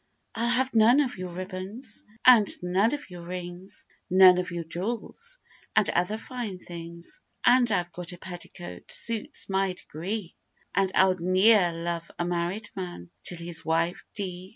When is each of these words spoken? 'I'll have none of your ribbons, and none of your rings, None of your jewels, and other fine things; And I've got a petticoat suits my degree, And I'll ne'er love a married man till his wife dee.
'I'll 0.33 0.49
have 0.49 0.73
none 0.73 0.99
of 0.99 1.19
your 1.19 1.29
ribbons, 1.29 2.03
and 2.25 2.47
none 2.63 2.91
of 2.91 3.11
your 3.11 3.21
rings, 3.21 3.85
None 4.09 4.39
of 4.39 4.49
your 4.49 4.63
jewels, 4.63 5.37
and 5.75 5.87
other 5.91 6.17
fine 6.17 6.57
things; 6.57 7.21
And 7.45 7.71
I've 7.71 7.91
got 7.91 8.11
a 8.11 8.17
petticoat 8.17 8.91
suits 8.91 9.47
my 9.47 9.73
degree, 9.73 10.35
And 10.73 10.91
I'll 10.95 11.17
ne'er 11.19 11.71
love 11.71 12.09
a 12.17 12.25
married 12.25 12.71
man 12.75 13.11
till 13.23 13.37
his 13.37 13.63
wife 13.63 14.03
dee. 14.15 14.49